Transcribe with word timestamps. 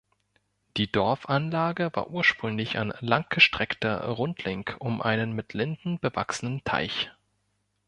Die 0.77 0.91
Dorfanlage 0.91 1.91
war 1.93 2.09
ursprünglich 2.09 2.79
ein 2.79 2.91
langgestreckter 3.01 4.03
Rundling 4.07 4.67
um 4.79 4.99
einen 4.99 5.33
mit 5.33 5.53
Linden 5.53 5.99
bewachsenen 5.99 6.63
Teich. 6.63 7.11